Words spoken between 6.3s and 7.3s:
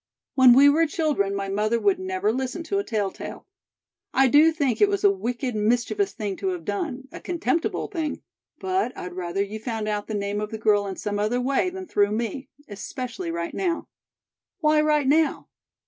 to have done a